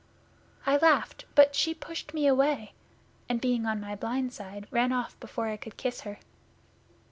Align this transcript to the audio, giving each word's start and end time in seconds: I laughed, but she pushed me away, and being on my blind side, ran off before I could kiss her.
I 0.65 0.77
laughed, 0.77 1.25
but 1.35 1.53
she 1.53 1.75
pushed 1.75 2.11
me 2.15 2.25
away, 2.25 2.73
and 3.29 3.39
being 3.39 3.67
on 3.67 3.79
my 3.79 3.93
blind 3.93 4.33
side, 4.33 4.67
ran 4.71 4.91
off 4.91 5.15
before 5.19 5.45
I 5.47 5.57
could 5.57 5.77
kiss 5.77 6.01
her. 6.01 6.17